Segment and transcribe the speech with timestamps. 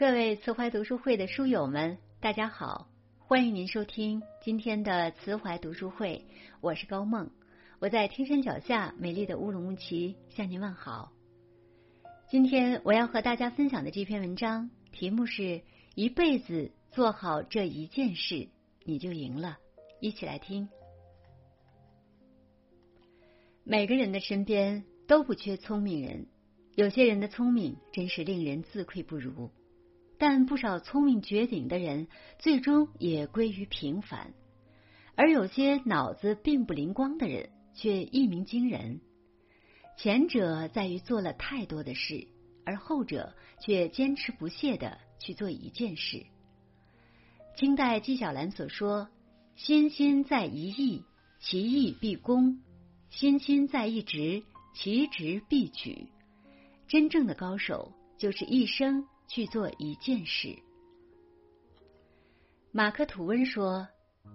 [0.00, 2.88] 各位慈怀读书会的书友们，大家好！
[3.18, 6.24] 欢迎您收听今天的慈怀读书会，
[6.62, 7.30] 我是高梦，
[7.80, 11.12] 我在天山脚下美丽的乌鲁木齐向您问好。
[12.30, 15.60] 今天我要和大家分享的这篇文章题目是
[15.94, 18.48] “一辈子做好这一件事，
[18.84, 19.58] 你就赢了”。
[20.00, 20.66] 一起来听。
[23.64, 26.26] 每个人的身边都不缺聪明人，
[26.74, 29.50] 有些人的聪明真是令人自愧不如。
[30.20, 32.06] 但不少聪明绝顶的人，
[32.38, 34.34] 最终也归于平凡；
[35.14, 39.00] 而有些脑子并不灵光的人，却一鸣惊人。
[39.96, 42.28] 前者在于做了太多的事，
[42.66, 46.26] 而后者却坚持不懈的去做一件事。
[47.56, 49.08] 清代纪晓岚所说
[49.56, 51.02] ：“心心在一意，
[51.40, 52.60] 其意必功；
[53.08, 54.42] 心心在一职，
[54.74, 56.08] 其职必举。”
[56.88, 59.06] 真正的高手，就是一生。
[59.30, 60.58] 去做一件事。
[62.72, 63.86] 马克吐温说：“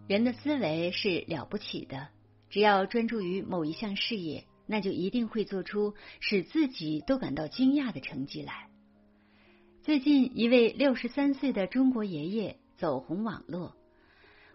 [0.07, 2.07] 人的思维是了不起的，
[2.49, 8.69] 只要专注于某一项事业，那就一定会做出使自己都感到惊讶的成绩来。”
[9.83, 13.75] 最近，一位六十三岁的中国爷爷走红网络，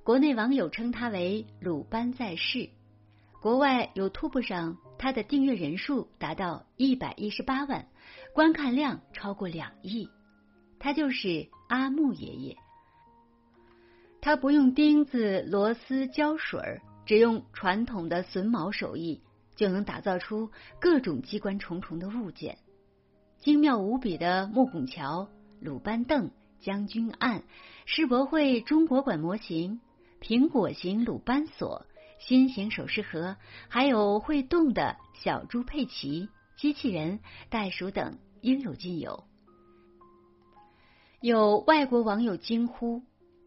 [0.03, 2.71] 国内网友称他为“鲁班在世”，
[3.43, 7.87] 国外有推布上他的订阅人数达到一百一十八万，
[8.35, 10.09] 观看量超过两亿。
[10.81, 12.57] 他就是阿木爷爷，
[14.21, 19.21] 他不用钉子、螺丝、胶水，只用传统的榫卯手艺，
[19.55, 20.51] 就能打造出
[20.81, 22.59] 各种机关重重的物件。
[23.39, 25.29] 精妙无比的木拱桥、
[25.61, 27.43] 鲁班凳、将军案、
[27.85, 29.81] 世博会中国馆模型、
[30.21, 31.87] 苹果型鲁班锁、
[32.19, 33.37] 新型首饰盒，
[33.69, 39.25] 还有会动的小猪佩奇、机器人、袋鼠等，应有尽有。
[41.21, 43.03] 有外国网友惊呼：“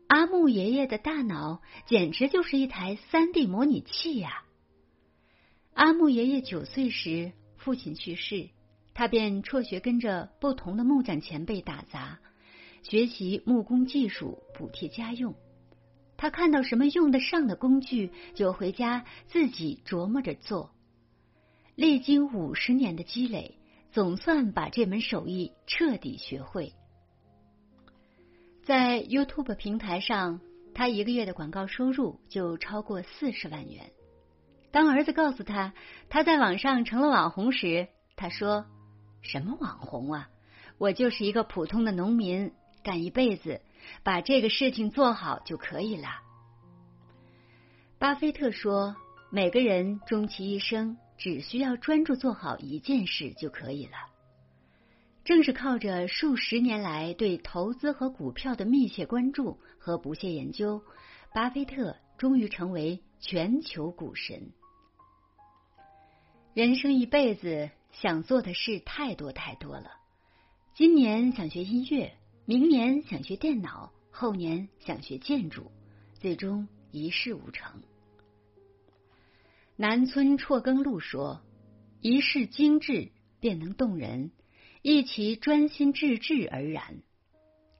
[0.08, 4.44] 阿木爷爷的大脑简直就是一台三 D 模拟器呀！”
[5.74, 8.50] 阿木爷爷九岁时，父亲去世，
[8.94, 12.20] 他便辍学，跟着不同的木匠前辈打杂，
[12.84, 15.34] 学习木工技术，补贴家用。
[16.16, 20.70] 他看到什么用得上的工具，就回家自己琢磨着做。
[21.74, 23.58] 历经五十年的积累，
[23.92, 26.72] 总算把这门手艺彻底学会。
[28.66, 30.40] 在 YouTube 平台上，
[30.74, 33.92] 他一个月的广告收入就超过四十万元。
[34.72, 35.74] 当儿子告诉他
[36.10, 38.66] 他在网上成了网红时，他说
[39.22, 40.30] ：“什么网红啊？
[40.78, 42.54] 我就是一个普通的农民，
[42.84, 43.60] 干一辈子，
[44.02, 46.08] 把这个事情做好就可以了。”
[48.00, 48.96] 巴菲特说
[49.30, 53.92] ：“每个人终其一生，只需要专注做好一件事就可以了。”
[55.24, 60.82] 正是靠着数十年来对投资和股票的密切关注和不懈研究，
[61.34, 64.52] 巴菲特终于成为全球股神。
[66.54, 69.92] 人生一辈子想做的事太多太多了，
[70.76, 72.14] 今年想学音乐，
[72.46, 75.72] 明年想学电脑，后年想学建筑，
[76.20, 77.82] 最终一事无成。
[79.78, 81.42] 南村辍耕录说
[82.02, 84.30] ：“一世精致，便能动人。”
[84.86, 87.04] 一其专心致志而然，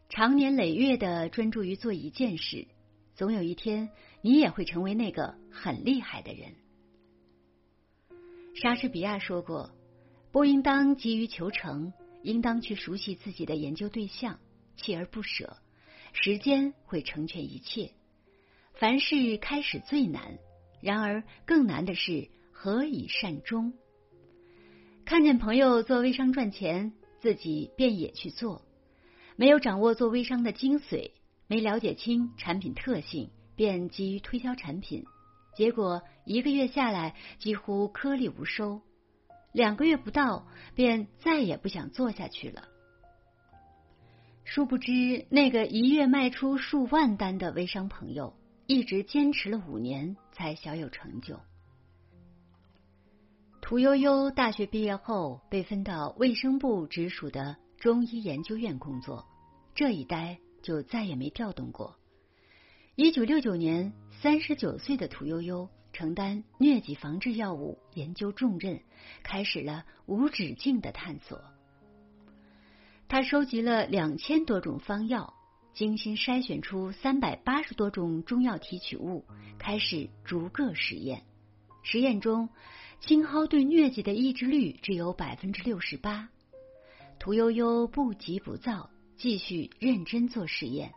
[0.08, 2.66] 长年累月的专注于做一件事，
[3.14, 3.90] 总有一天
[4.22, 6.54] 你也会成为那个很厉害的人。
[8.56, 9.72] 莎士比亚说过
[10.32, 11.92] ：“不应当急于求成，
[12.22, 14.40] 应当去熟悉自己的研究对象，
[14.78, 15.58] 锲而不舍。
[16.14, 17.92] 时间会成全一切。
[18.76, 20.40] 凡事开始最难，
[20.80, 23.74] 然而更难的是何以善终。”
[25.06, 28.62] 看见朋友做微商赚钱，自己便也去做。
[29.36, 31.12] 没有掌握做微商的精髓，
[31.48, 35.04] 没了解清产品特性，便急于推销产品，
[35.56, 38.82] 结果一个月下来几乎颗粒无收。
[39.52, 42.70] 两个月不到，便再也不想做下去了。
[44.46, 48.34] 殊不知，那个一月卖出数万单的微商朋友，
[48.68, 51.40] 一直坚持了五年，才小有成就。
[53.64, 59.26] 屠呦呦大学毕业后被分到卫生部直属的中医研究院工作，
[59.74, 61.96] 这一待就再也没调动过。
[62.96, 68.82] 一九六九年，三十九岁的屠呦呦承担疟疾防治药物研究重任，
[69.24, 71.42] 开始了无止境的探索。
[73.08, 75.34] 他收集了两千多种方药，
[75.74, 79.24] 精心筛选出三百八十多种中药提取物，
[79.58, 81.24] 开始逐个实验。
[81.82, 82.50] 实验中。
[83.06, 86.30] 青蒿对疟疾的抑制率只有百分之六十八。
[87.20, 90.94] 屠呦呦不急不躁，继续认真做实验。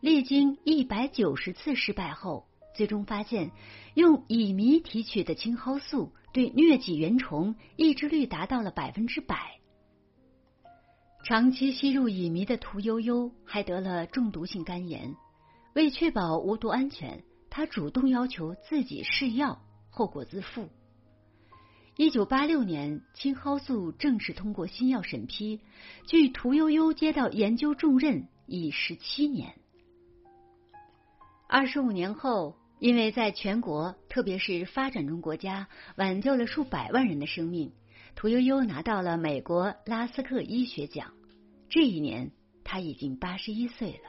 [0.00, 3.50] 历经一百九十次失败后，最终发现
[3.92, 9.60] 用乙醚提取的青蒿素对疟疾原虫抑制率达到了百分之百。
[11.22, 15.14] 长期吸入乙醚的屠呦呦还得了中毒性肝炎，
[15.74, 20.70] 为确保无毒安全，他主动要求自己试药，后果自负。
[22.00, 25.60] 一九八六年，青蒿素正式通过新药审批，
[26.06, 29.54] 距屠呦呦接到研究重任已十七年。
[31.46, 37.70] 二十五年后，因为在全国，特别是发展中国家，挽救了数百万人的生命，
[38.14, 41.12] 屠呦呦拿到了美国拉斯克医学奖。
[41.68, 42.30] 这一年，
[42.64, 44.08] 他已经八十一岁了。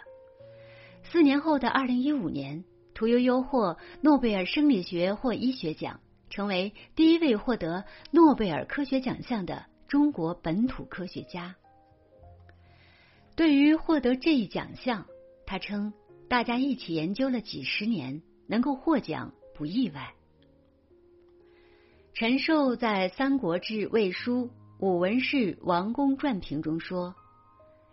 [1.03, 5.99] 四年后的二零一五年，屠呦呦获诺贝尔生理学或医学奖，
[6.31, 11.55] 成为第一位获得诺贝尔科学奖项的中国本土科学家。
[13.35, 15.05] 对于获得这一奖项，
[15.45, 15.93] 他称。
[16.27, 20.13] 大家一起研究了几十年，能够获奖不意外。
[22.13, 24.45] 陈寿在《三国志·魏书·
[24.79, 27.13] 武文氏王公传评》中说：“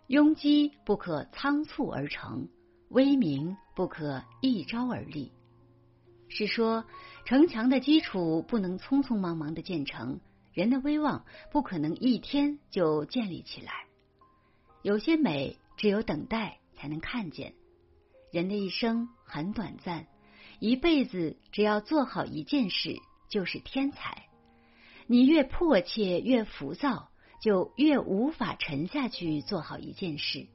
[0.07, 2.49] 庸机不可仓促而成，
[2.91, 5.33] 威名不可一朝而立。”
[6.31, 6.85] 是说
[7.29, 10.19] 城墙的基础不能匆匆忙忙的建成，
[10.55, 13.85] 人的威望不可能一天就建立起来。
[14.81, 17.53] 有些美只有等待才能看见。
[18.33, 20.07] 人的一生很短暂，
[20.59, 22.97] 一辈子只要做好一件事
[23.29, 24.25] 就是天才。
[25.07, 27.11] 你越迫切、越浮躁，
[27.43, 30.47] 就越无法沉下去做好一件事。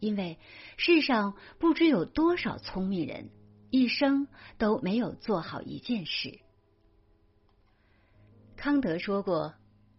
[0.00, 0.40] 因为
[0.76, 3.30] 世上不知有多少聪明人，
[3.70, 4.28] 一生
[4.58, 6.38] 都没有做好一件事。
[8.56, 9.54] 康德说过：“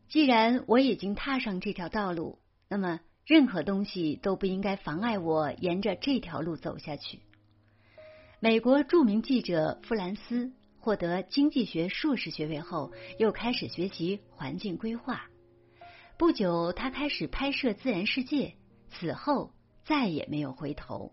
[0.09, 7.19] 既然我已经踏上这条道路，那么……”任何东西都不应该妨碍我沿着这条路走下去。
[8.39, 15.25] 美国著名记者弗兰斯获得经济学硕士学位后，又开始学习环境规划。
[16.17, 18.55] 不久，他开始拍摄自然世界，
[18.87, 19.51] 此后
[19.83, 21.11] 再也没有回头。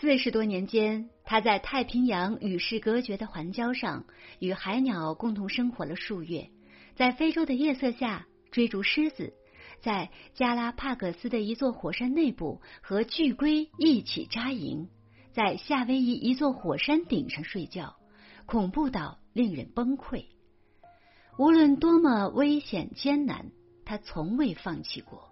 [0.00, 4.06] 四十多年间，他在太平洋与世隔绝的环礁上，
[4.38, 6.48] 与海鸟共同生活了数月，
[6.94, 9.34] 在非洲的夜色下追逐狮子。
[9.82, 14.88] 在加拉帕戈斯的一座火山内部和巨龟一起扎营，
[15.32, 17.96] 在夏威夷一座火山顶上睡觉，
[18.46, 20.24] 恐怖到令人崩溃。
[21.36, 23.50] 无论多么危险艰难，
[23.84, 25.30] 他从未放弃过。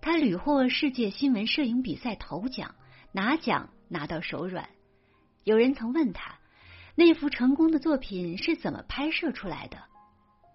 [0.00, 2.74] 他屡获世界新闻摄影比赛头奖，
[3.12, 4.68] 拿奖拿到手软。
[5.44, 6.38] 有人曾问他，
[6.94, 9.78] 那幅成功的作品是怎么拍摄出来的？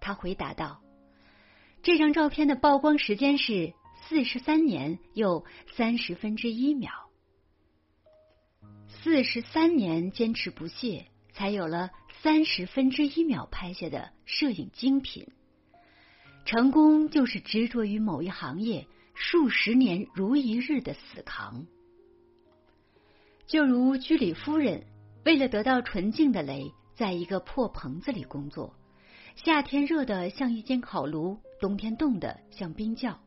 [0.00, 0.82] 他回答道。
[1.82, 3.72] 这张照片的曝光时间是
[4.08, 5.44] 四十三年又
[5.76, 6.90] 三十分之一秒，
[8.88, 15.28] 四十三年坚持不懈，才有了三十分之一秒拍下的摄影精品。
[16.44, 21.66] 成功就是执着于某一行业数十年如一日的死扛。
[23.48, 24.84] 就如居里夫人
[25.24, 28.74] 为了得到纯净的镭，在一个破棚子里工作，
[29.36, 31.38] 夏天热的像一间烤炉。
[31.58, 33.18] 冬天冻得像冰窖，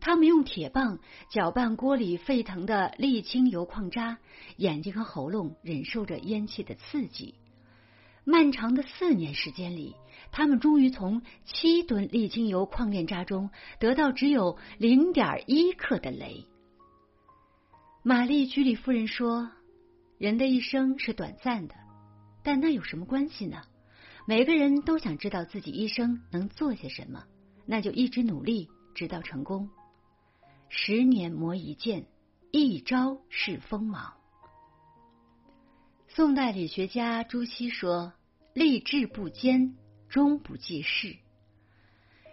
[0.00, 4.16] 他们用铁棒搅拌锅里沸腾的沥青油矿渣，
[4.56, 7.34] 眼睛和喉咙忍受着烟气的刺激。
[8.24, 9.96] 漫长的四年时间里，
[10.30, 16.46] 他们终于从七吨沥青油矿炼渣中得到只有零点一克的镭。
[18.04, 19.48] 玛丽居里夫人说
[20.18, 21.74] ：“人的一生是短暂的，
[22.42, 23.62] 但那有什么关系呢？
[24.26, 27.24] 每个人都想知道自己一生能做些什么。”
[27.64, 29.70] 那就一直努力，直到成功。
[30.68, 32.04] 十年磨一剑，
[32.50, 34.14] 一朝试锋芒。
[36.08, 38.12] 宋代理学家朱熹说
[38.52, 39.76] ：“立志不坚，
[40.08, 41.16] 终不济事。”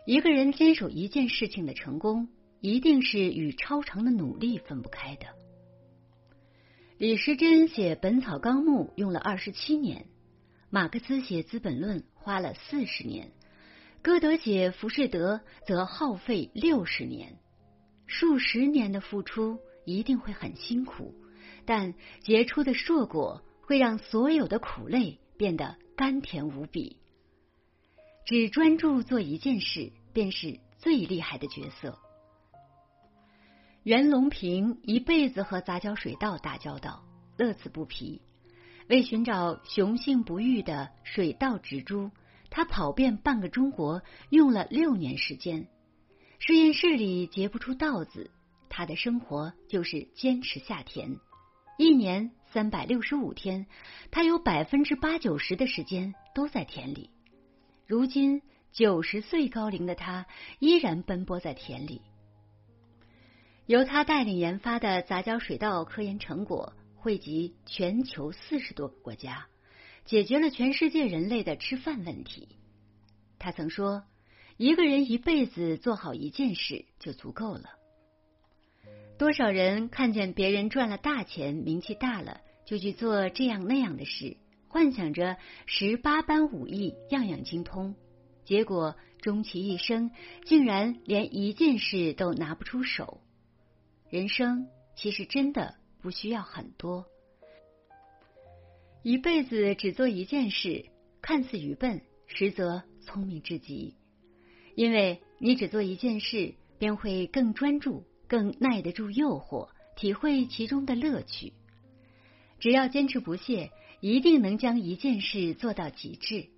[0.07, 2.27] 一个人坚守一件事情的成功，
[2.59, 5.27] 一定是与超长的努力分不开的。
[6.99, 10.07] 李时珍写《本草纲目》用了二十七年，
[10.69, 13.31] 马克思写《资本论》花了四十年。
[14.01, 17.37] 歌德写《浮士德》则耗费六十年，
[18.05, 21.15] 数十年的付出一定会很辛苦，
[21.65, 26.97] 但结出的硕果会让所有的苦累变得甘甜无比。
[28.25, 31.97] 只专注做一件事，便是最厉害的角色。
[33.83, 37.03] 袁隆平一辈子和杂交水稻打交道，
[37.37, 38.21] 乐此不疲。
[38.89, 42.11] 为寻找雄性不育的水稻植株。
[42.51, 45.67] 他跑遍半个中国，用了六年时间。
[46.39, 48.31] 实验室里结不出稻子，
[48.69, 51.15] 他的生活就是坚持下田。
[51.77, 53.67] 一年三百六十五天，
[54.09, 57.11] 他有百分之八九十的时间都在田里。
[57.85, 60.25] 如今九十岁高龄的他，
[60.57, 62.01] 依然奔波在田里。
[63.69, 69.45] 由他带领研发的杂交水稻科研成果惠及全球四十多个国家，
[70.05, 72.47] 解决了全世界人类的吃饭问题。
[73.37, 74.05] 他曾说
[74.57, 77.69] ：“一个人一辈子做好一件事就足够了。”
[79.19, 87.93] 多少人看见别人赚了大钱、名气大了，就去做这样那样的事，幻想着十八般武艺样样精通，
[88.45, 90.09] 结果终其一生
[90.43, 93.21] 竟然连一件事都拿不出手。
[94.09, 97.05] 人生其实真的不需要很多，
[99.03, 100.85] 一辈子只做一件事，
[101.21, 102.83] 看似愚笨，实则。
[103.01, 103.95] 聪明至极，
[104.75, 111.53] 因为你只做一件事，便会更专注、更耐得住诱惑，体会其中的乐趣。
[112.59, 116.49] 只要坚持不懈，一定能将一件事做到极致。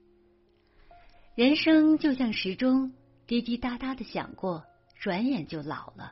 [1.36, 2.92] 人生就像时钟，
[3.28, 4.66] 滴滴答答的响过，
[5.00, 6.12] 转眼就老了。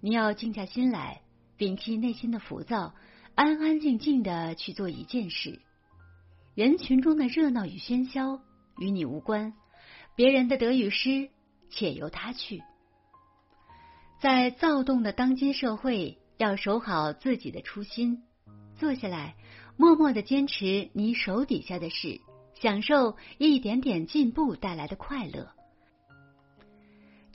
[0.00, 1.22] 你要静下心来，
[1.58, 2.94] 摒弃内心的浮躁，
[3.34, 5.60] 安安静静的去做一件事。
[6.54, 8.40] 人群中的热闹与喧嚣。
[8.78, 9.54] 与你无关，
[10.16, 11.30] 别人的得与失，
[11.70, 12.62] 且由他去。
[14.20, 18.22] 在躁动的当今社会，要守好自己的初心，
[18.78, 19.34] 坐下来，
[19.78, 22.20] 默默的坚持你手底下的事，
[22.52, 25.55] 享受一点点进步带来的快乐。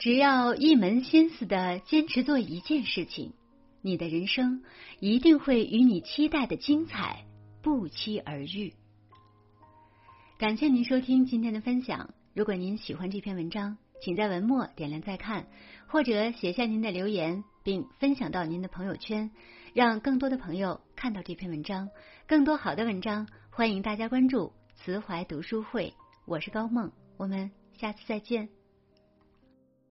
[0.02, 3.34] 只要一门心思的坚持做一件事情，
[3.82, 4.64] 你的人生
[4.98, 7.24] 一定会与你期待的精彩
[7.62, 8.74] 不期而遇。
[10.38, 12.12] 感谢您收听今天的分享。
[12.34, 15.46] 如果您喜欢这篇文章，请在文末点亮再看，
[15.86, 19.30] 或者写下您的留言，并分享到您的朋友圈，
[19.72, 21.88] 让更多的朋友看到这篇文章。
[22.26, 25.94] 更多好的文章，欢迎大家关注慈怀读书会。
[26.24, 28.61] 我是高梦，我们下次再见。